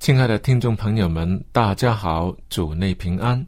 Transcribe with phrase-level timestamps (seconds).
[0.00, 3.46] 亲爱的听众朋友们，大家好，主内平安，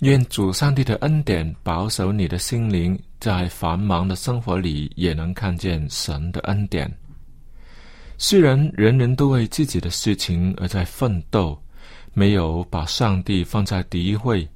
[0.00, 6.94] 愿主上帝的恩典保守你的心灵，在繁忙的生活里也能看见神的恩典。
[8.18, 11.58] 虽然人人都为自己的事情而在奋斗，
[12.12, 14.46] 没有把上帝放在第一位，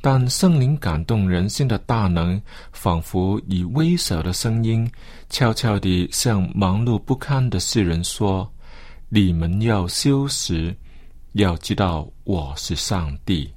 [0.00, 4.90] 但圣灵感动人心的大能，仿佛以微小的声音，
[5.30, 8.50] 悄悄地向忙碌不堪的世人说。
[9.16, 10.74] 你们要修时，
[11.34, 13.53] 要知道我是上帝。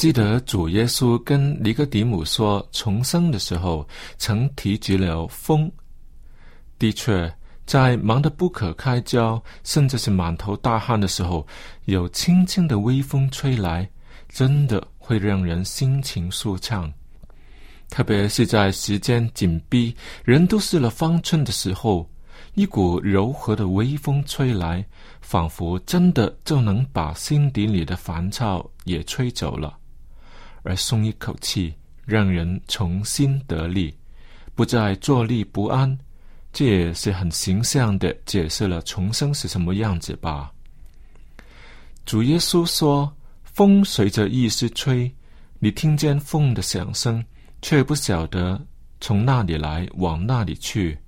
[0.00, 3.86] 记得主耶稣跟尼哥底母说重生的时候，
[4.16, 5.70] 曾提及了风。
[6.78, 7.30] 的确，
[7.66, 11.46] 在忙得不可开交，甚至是满头大汗的时候，
[11.84, 13.86] 有轻轻的微风吹来，
[14.30, 16.90] 真的会让人心情舒畅。
[17.90, 19.94] 特别是在时间紧逼、
[20.24, 22.08] 人都失了方寸的时候，
[22.54, 24.82] 一股柔和的微风吹来，
[25.20, 29.76] 仿佛真的就能把心底里的烦躁也吹走了。
[30.62, 31.74] 而松一口气，
[32.04, 33.94] 让人重新得力，
[34.54, 35.98] 不再坐立不安，
[36.52, 40.52] 这也是很形象的解释了重生是什么样子吧。
[42.04, 43.12] 主耶稣说
[43.44, 45.12] ：“风随着意思吹，
[45.58, 47.24] 你听见风的响声，
[47.62, 48.60] 却不晓得
[49.00, 50.98] 从那里来，往那里去。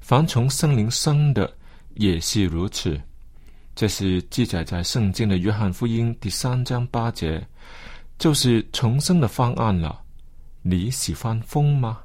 [0.00, 1.50] 凡从森林生的，
[1.94, 3.00] 也是如此。”
[3.74, 7.42] 这是记载在圣经的约翰福音第三章八节。
[8.22, 10.00] 就是重生的方案了，
[10.62, 11.98] 你喜欢风吗？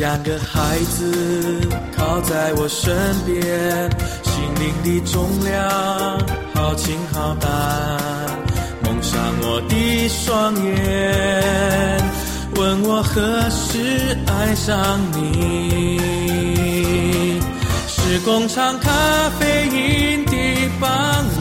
[0.00, 1.60] 像个孩子
[1.94, 2.90] 靠在我身
[3.26, 3.36] 边，
[4.22, 5.60] 心灵的重量
[6.54, 7.50] 好轻好淡，
[8.82, 10.72] 蒙上我的双眼，
[12.56, 16.00] 问我何时爱上你？
[17.86, 18.90] 是工厂咖
[19.38, 20.32] 啡因的
[20.80, 20.90] 傍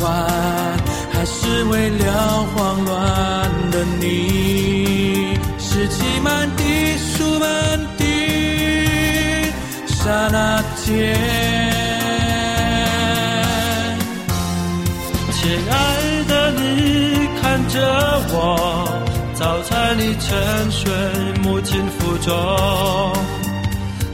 [0.02, 0.78] 晚，
[1.14, 5.40] 还是为了慌乱的你？
[5.58, 6.64] 是挤满的
[6.98, 7.48] 书本
[7.98, 8.09] 的。
[10.02, 11.14] 刹那间，
[15.34, 15.74] 亲爱
[16.26, 17.76] 的你看着
[18.32, 18.88] 我，
[19.34, 20.90] 早在你沉睡
[21.44, 22.34] 母亲腹中，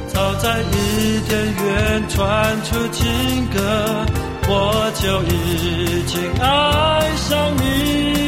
[0.07, 4.05] 早在伊甸园传出情歌，
[4.47, 8.24] 我就已经爱上你，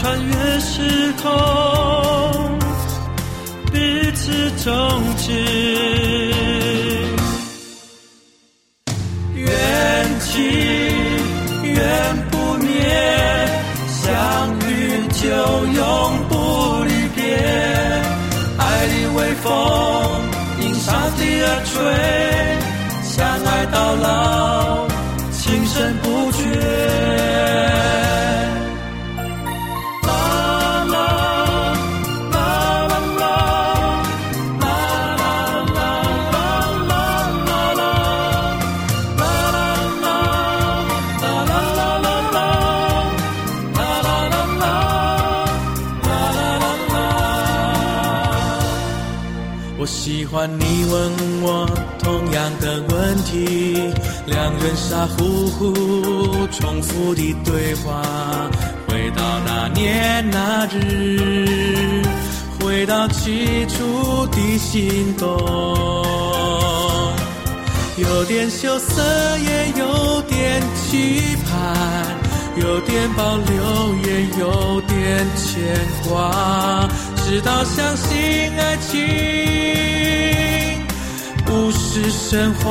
[0.00, 1.28] 穿越时空，
[3.72, 4.72] 彼此终
[5.16, 5.32] 结，
[9.34, 10.30] 缘起
[11.64, 12.70] 缘不灭，
[13.88, 14.70] 相遇
[15.14, 15.26] 就
[15.66, 15.82] 永
[16.28, 17.20] 不离别。
[18.56, 19.50] 爱的微风
[20.60, 21.76] 迎上帝而吹，
[23.02, 24.86] 相爱到老，
[25.32, 26.38] 情深不绝。
[50.38, 51.68] 欢你问我
[51.98, 53.92] 同样的问题，
[54.26, 58.00] 两人傻乎乎重复的对话，
[58.86, 62.04] 回到那年那日，
[62.60, 65.26] 回到起初的心动，
[67.96, 69.02] 有点羞涩
[69.38, 72.16] 也有点期盼，
[72.54, 74.80] 有点保留也有
[75.36, 75.62] 牵
[76.08, 76.88] 挂，
[77.24, 78.96] 直到相信爱情。
[81.44, 82.66] 不是神话，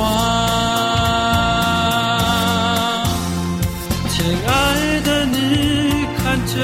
[4.08, 6.54] 亲爱的你看着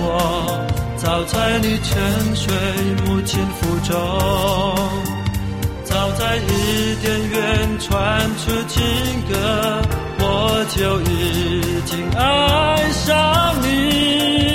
[0.00, 0.02] 我，
[0.96, 1.92] 早在你沉
[2.36, 2.54] 睡
[3.06, 3.94] 母亲腹中，
[5.84, 7.90] 早在伊甸园传
[8.38, 8.82] 出情
[9.28, 9.32] 歌，
[10.18, 10.22] 我
[10.76, 12.22] 就已经爱
[12.92, 14.53] 上你。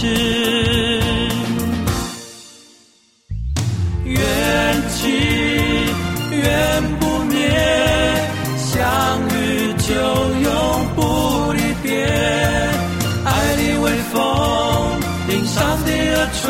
[0.00, 0.08] 终结，
[4.04, 4.18] 缘
[4.88, 5.10] 起
[6.30, 7.36] 缘不灭，
[8.56, 9.92] 相遇就
[10.40, 10.50] 永
[10.96, 12.06] 不离别。
[13.26, 14.18] 爱的微风
[15.28, 16.48] 迎上帝而吹，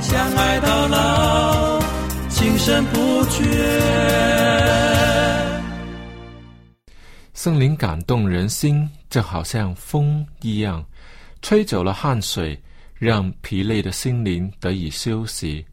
[0.00, 1.80] 相爱到老，
[2.28, 3.42] 情深不绝。
[7.34, 10.84] 圣灵感动人心，就好像风一样，
[11.42, 12.58] 吹走了汗水，
[12.94, 15.64] 让疲累的心灵得以休息，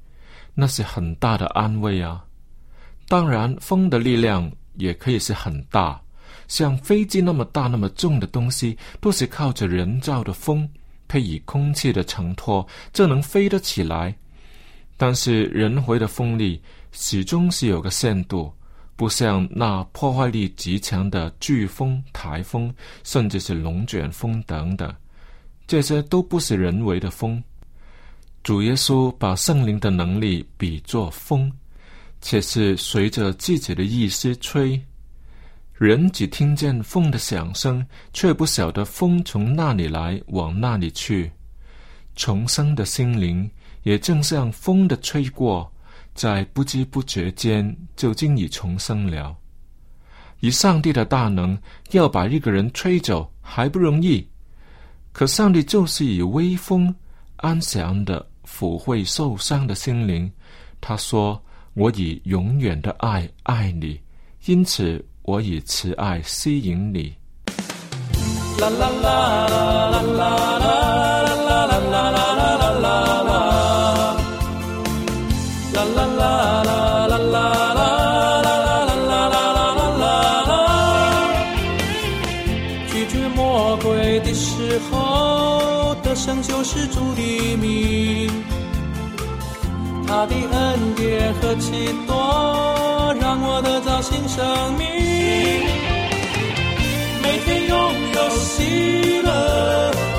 [0.53, 2.25] 那是很大的安慰啊！
[3.07, 6.01] 当然，风的力量也可以是很大，
[6.47, 10.67] 像飞机那么大、那么重的东西，都是靠着人造的风，
[11.07, 14.15] 配以空气的承托，就能飞得起来。
[14.97, 16.61] 但是，人回的风力
[16.91, 18.51] 始终是有个限度。
[18.95, 22.73] 不像那破坏力极强的飓风、台风，
[23.05, 24.93] 甚至是龙卷风等等，
[25.69, 27.43] 这些都不是人为的风。
[28.41, 31.51] 主耶稣把圣灵的能力比作风，
[32.21, 34.81] 且是随着自己的意思吹。
[35.75, 41.31] 人只听见风的响声，却不晓得风从那里来，往那里去。
[42.15, 43.47] 重生的心灵
[43.83, 45.71] 也正像风的吹过。
[46.15, 49.37] 在不知不觉间就经已重生了。
[50.39, 51.55] 以上帝的大能
[51.91, 54.27] 要把一个人吹走还不容易，
[55.11, 56.93] 可上帝就是以微风
[57.37, 60.31] 安详的抚慰受伤的心灵。
[60.81, 61.41] 他说
[61.75, 63.99] ：“我以永远的爱爱你，
[64.45, 67.13] 因此我以慈爱吸引你。”
[68.59, 70.59] 啦啦啦啦啦啦。
[75.95, 76.78] 啦啦啦
[90.19, 91.71] 他的恩典何其
[92.05, 94.85] 多，让我得到新生命。
[97.23, 99.31] 每天拥有喜乐，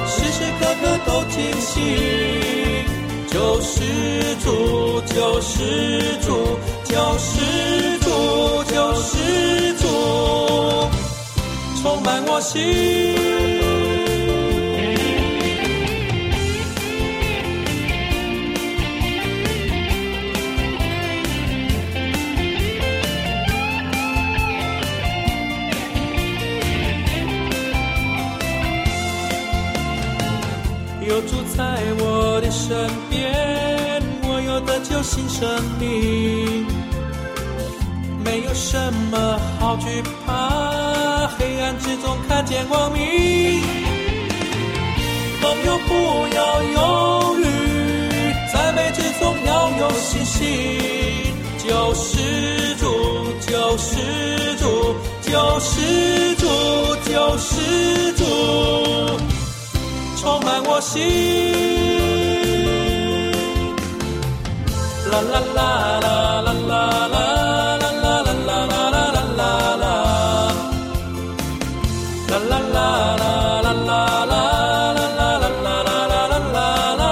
[0.07, 1.75] 时时刻刻都惊喜。
[3.28, 3.83] 救世
[4.42, 8.09] 主，救世主，救世主，
[8.73, 9.85] 救世主，
[11.83, 13.50] 充满我心。
[31.56, 31.64] 在
[31.98, 35.46] 我的身边，我有的就新生
[35.78, 36.64] 命，
[38.24, 38.78] 没有什
[39.10, 43.60] 么好惧怕，黑暗之中看见光明。
[45.42, 45.94] 朋友不
[46.34, 47.44] 要犹豫，
[48.52, 50.38] 在美之中要有信心。
[51.58, 52.86] 救世主，
[53.40, 53.96] 救世
[54.58, 56.46] 主，救世主，
[57.04, 59.29] 救世主。
[60.20, 61.00] 充满我心，
[65.10, 65.60] 啦啦啦
[65.98, 66.06] 啦
[66.42, 67.16] 啦啦啦
[67.80, 69.42] 啦啦啦啦啦啦啦啦
[69.80, 69.86] 啦，
[72.28, 72.84] 啦啦啦
[73.64, 74.34] 啦啦啦
[74.92, 75.24] 啦
[75.88, 76.58] 啦啦啦
[77.00, 77.02] 啦。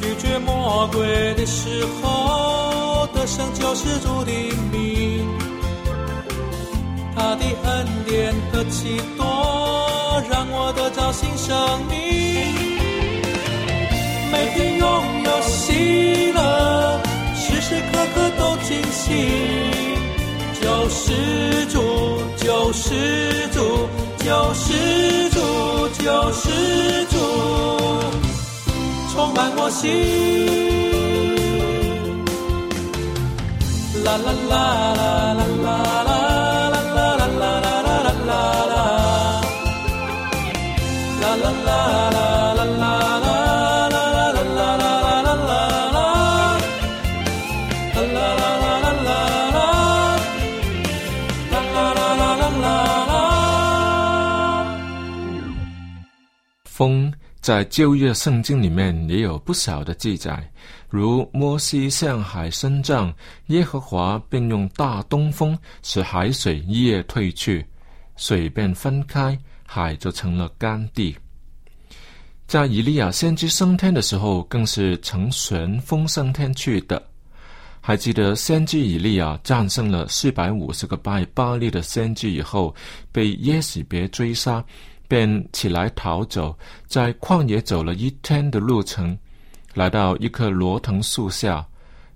[0.00, 0.48] 拒绝魔
[0.92, 0.96] 鬼
[1.34, 4.30] 的时候，得胜就是主的
[4.70, 5.26] 名，
[7.16, 9.77] 他的恩典何其多。
[10.28, 11.54] 让我得着新生
[11.88, 11.96] 命，
[14.32, 14.88] 每天拥
[15.24, 17.00] 有喜乐，
[17.34, 19.04] 时时刻刻都惊喜。
[20.60, 21.12] 救世
[21.66, 21.80] 主，
[22.36, 25.38] 救世主，救世主，
[26.02, 26.50] 救世
[27.10, 27.16] 主，
[29.12, 29.86] 充满我心。
[34.04, 34.54] 啦啦啦
[34.94, 36.47] 啦啦啦啦
[56.64, 60.48] 风在旧约圣经里面也有不少的记载，
[60.88, 63.12] 如摩西向海伸杖，
[63.46, 67.66] 耶和华便用大东风使海水一夜退去，
[68.16, 71.16] 水便分开，海就成了干地。
[72.48, 77.00] 在以利亚先知升天的时候，更是乘旋风升天去的。
[77.78, 82.74] 还记得先知以利亚战胜了四百五十个拜巴利的先知以后，
[83.12, 84.64] 被耶洗别追杀。
[85.06, 86.54] 便起来逃走，
[86.86, 89.16] 在旷野走了一天的路程，
[89.72, 91.66] 来到一棵罗藤树下，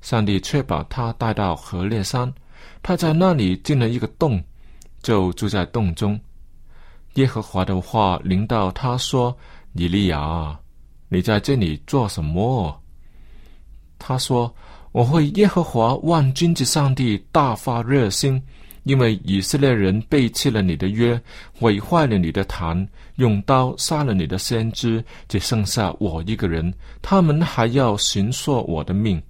[0.02, 2.30] 上帝却把他带到河烈山，
[2.82, 4.42] 他在那里进了一个洞，
[5.02, 6.20] 就住在洞中。
[7.14, 9.34] 耶和华的话临到他说
[9.74, 10.58] ：“以利亚，
[11.08, 12.80] 你在这里做什么？”
[13.98, 14.52] 他说
[14.92, 18.42] ：“我会耶和华万军之上帝大发热心，
[18.82, 21.20] 因为以色列人背弃了你的约，
[21.52, 29.22] 毁坏了你的坛，用刀杀了你的先知，只剩下我一个人，他们还要寻索我的命。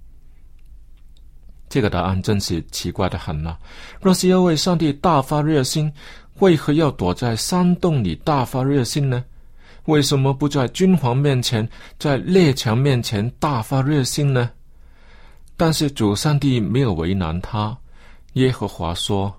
[1.69, 3.59] 这个答案真是奇怪的很了。
[4.01, 5.91] 若是要为上帝大发热心，
[6.39, 9.23] 为何要躲在山洞里大发热心呢？
[9.85, 11.67] 为什么不在君皇面前，
[11.99, 14.49] 在列强面前大发热心呢？
[15.57, 17.77] 但是主上帝没有为难他。
[18.33, 19.33] 耶和华说：“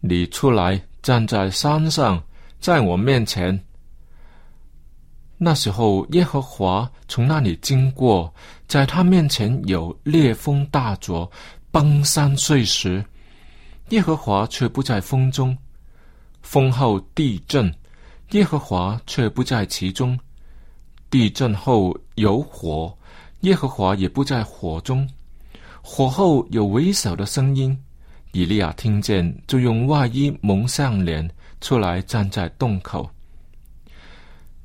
[0.00, 2.22] 你出来站在山上，
[2.60, 3.58] 在我面前。”
[5.38, 8.32] 那时候，耶和华从那里经过，
[8.68, 11.28] 在他面前有烈风大作，
[11.72, 13.04] 崩山碎石。
[13.88, 15.58] 耶和华却不在风中，
[16.42, 17.74] 风后地震，
[18.32, 20.18] 耶和华却不在其中。
[21.10, 22.96] 地震后有火，
[23.40, 25.08] 耶和华也不在火中。
[25.82, 27.76] 火后有微小的声音，
[28.32, 31.28] 以利亚听见，就用外衣蒙上脸，
[31.60, 33.08] 出来站在洞口。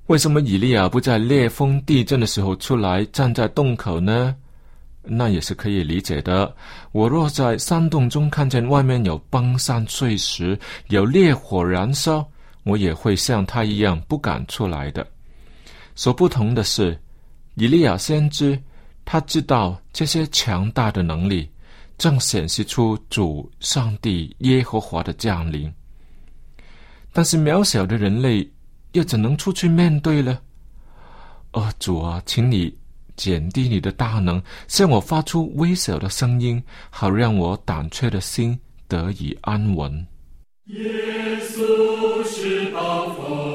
[0.06, 4.34] 为什么以利亚不在烈风地震的时候出来站在洞口呢？
[5.04, 6.56] 那也是可以理解的。
[6.94, 12.26] 我若在山洞中看见外面有崩山碎石，有烈火燃烧，
[12.68, 15.08] 我也会像他一样不敢出来的。
[15.96, 17.00] 所不同的是，
[17.56, 18.62] 以利亚先知。
[19.10, 21.50] 他知道这些强大的能力
[21.98, 25.74] 正显示出主上帝耶和华的降临，
[27.14, 28.46] 但是渺小的人类
[28.92, 30.38] 又怎能出去面对呢？
[31.54, 32.78] 哦，主啊，请你
[33.16, 40.06] 减低你的大能，向我发出微小的声音，好让我胆怯的心得以安稳。
[40.68, 43.47] 耶稣是暴风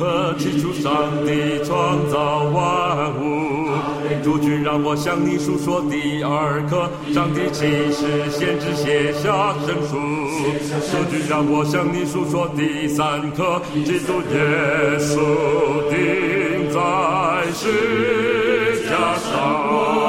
[0.00, 3.68] 课，起初上帝创造万物。
[4.24, 9.98] 主君让我向你诉说第二课，上帝启示先知写下圣书。
[10.90, 15.20] 主君让我向你诉说第三课，基督耶稣
[15.90, 16.80] 钉在
[17.52, 19.99] 十架上。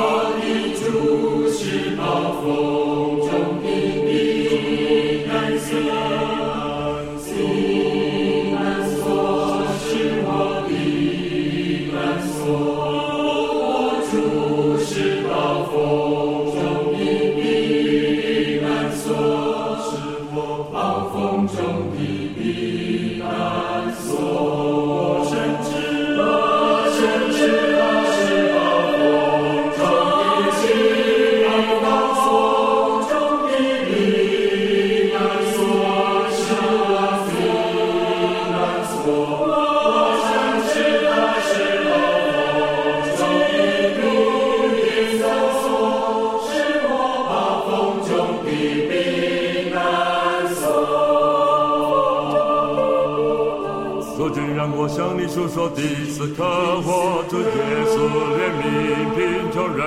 [55.32, 57.48] 稣说：“第一次可我主耶
[57.88, 57.96] 稣
[58.36, 59.80] 怜悯贫穷人。”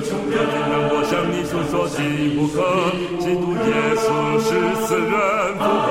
[0.00, 2.00] 这听让我向你诉说：“基
[2.32, 2.56] 督可，
[3.20, 3.68] 基督耶
[4.00, 4.08] 稣
[4.40, 4.48] 是
[4.86, 5.12] 死人
[5.60, 5.86] 复活。”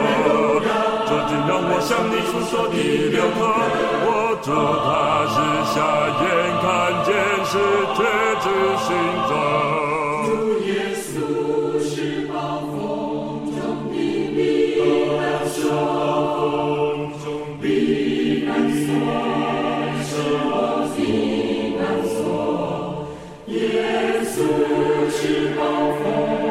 [1.06, 3.39] 这听让我向你诉说：“第六课，
[4.10, 4.10] 我
[4.41, 4.89] 主他
[5.30, 5.38] 是
[5.69, 5.78] 瞎
[6.19, 6.25] 眼
[6.63, 6.65] 看
[7.06, 7.08] 见
[7.45, 7.54] 是
[7.93, 7.97] 瘸
[8.41, 8.45] 子
[8.86, 8.89] 行
[9.30, 9.32] 走。”
[10.65, 11.06] 耶稣
[11.80, 12.34] 是暴
[12.73, 12.73] 风
[13.54, 13.56] 中
[13.91, 13.93] 的
[14.34, 14.38] 弥
[15.13, 15.21] 量，
[15.54, 16.98] 说。
[18.60, 18.91] 难锁，
[20.04, 20.12] 是
[20.52, 23.08] 我心难锁。
[23.48, 24.36] 耶稣
[25.10, 25.62] 是高
[26.04, 26.48] 峰。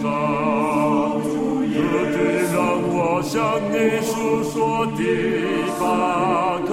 [0.00, 1.18] 上。
[1.78, 1.80] 主
[2.12, 2.16] 君
[2.52, 2.58] 让
[2.90, 3.34] 我向
[3.70, 5.00] 你诉说的
[5.78, 6.70] 巴克，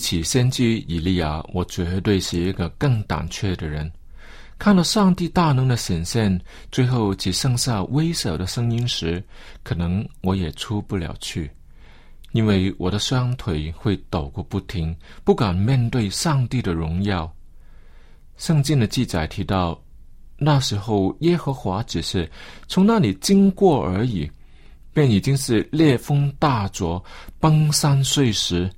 [0.00, 3.88] 起先知以利亚，我绝对是一个更胆怯的人。
[4.58, 6.40] 看到上帝大能的显现，
[6.72, 9.22] 最后只剩下微小的声音时，
[9.62, 11.50] 可能我也出不了去，
[12.32, 17.32] 因为我的双腿会抖个不停，不敢面对上帝的荣耀。
[18.36, 19.80] 圣经的记载提到，
[20.36, 22.30] 那时候耶和华只是
[22.68, 24.30] 从那里经过而已，
[24.92, 27.02] 便已经是烈风大作，
[27.38, 28.70] 崩山碎石。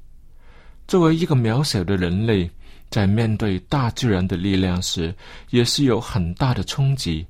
[0.87, 2.51] 作为一个渺小的人类，
[2.91, 5.15] 在面对大自然的力量时，
[5.51, 7.27] 也是有很大的冲击。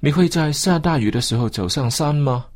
[0.00, 2.46] 你会在下大雨的时候走上山吗？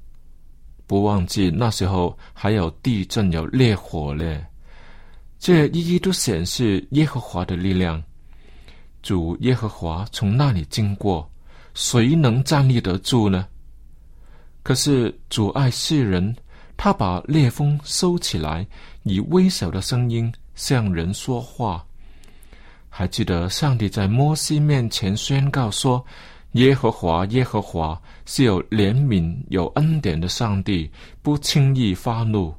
[0.87, 4.45] 不忘记那时候还有地震、有烈火嘞，
[5.39, 8.03] 这一一都显示耶和华的力量。
[9.03, 11.29] 主耶和华从那里经过，
[11.75, 13.49] 谁能站立得住呢？
[14.63, 16.37] 可是主爱世人，
[16.85, 18.67] 他把烈风收起来，
[19.05, 21.87] 以微小的声音向人说话。
[22.89, 26.05] 还记得上帝在摩西面前宣告说
[26.59, 30.91] ：“耶和华，耶和华是有怜悯、有恩典的上帝，
[31.23, 32.53] 不轻易发怒，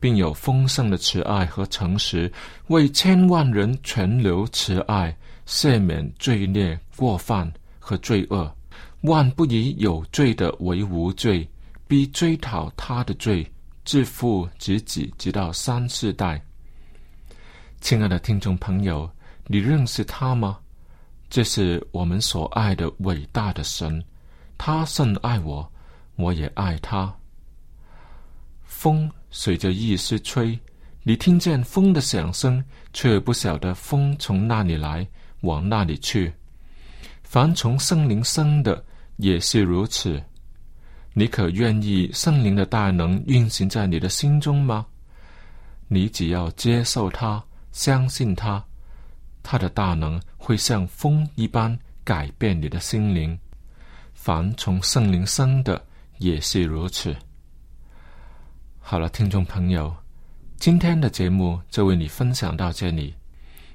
[0.00, 2.32] 并有丰盛的慈爱和诚实，
[2.68, 5.14] 为千万人全流慈爱，
[5.46, 8.50] 赦免罪孽、过犯和罪恶。
[9.02, 11.46] 万不以有罪的为无罪，
[11.86, 13.46] 必追讨他的罪，
[13.86, 16.38] 自父及子，直到三四代。”
[17.80, 19.10] 亲爱的听众朋友。
[19.48, 20.58] 你认识他吗？
[21.30, 24.04] 这是我们所爱的伟大的神，
[24.58, 25.72] 他甚爱我，
[26.16, 27.14] 我也爱他。
[28.64, 30.58] 风随着意思吹，
[31.04, 32.60] 你听见风的响声，
[32.92, 35.06] 却不晓得风从哪里来，
[35.42, 36.34] 往哪里去。
[37.22, 38.84] 凡从圣灵生的
[39.18, 40.20] 也是如此。
[41.18, 44.84] 你可愿意圣灵的大能运行在你的心中吗？
[45.88, 48.62] 你只要接受他，相信他。
[49.42, 51.74] 他的大能会像风一般
[52.04, 53.38] 改变你的心灵，
[54.12, 55.82] 凡从圣灵生的
[56.18, 57.16] 也是如此。
[58.78, 59.96] 好了，听众朋友，
[60.58, 63.14] 今天的节目就为你分享到这里。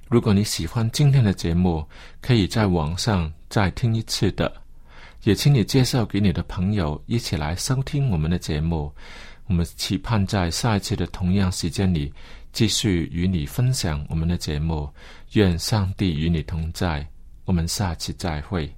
[0.07, 1.83] 如果你喜欢今天的节目，
[2.21, 4.60] 可以在网上再听一次的，
[5.23, 8.91] 也请你介绍给你的朋友一起来收听我们的节目，
[9.47, 12.11] 我们期盼在下一次的同样时间里
[12.51, 14.89] 继续与你分享我们的节目。
[15.33, 17.07] 愿上帝与你同在，
[17.45, 18.69] 我们下期再会。